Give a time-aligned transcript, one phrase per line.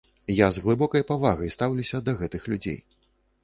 [0.35, 2.79] Я з глыбокай павагай стаўлюся да гэтых людзей.